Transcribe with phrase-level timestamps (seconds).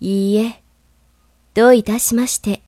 [0.00, 0.62] いいえ、
[1.54, 2.65] どういたしまして。